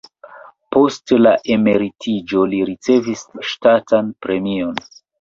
Post 0.75 1.13
la 1.25 1.33
emeritiĝo 1.57 2.49
li 2.55 2.65
ricevis 2.73 3.25
ŝtatan 3.53 4.15
premion. 4.27 4.79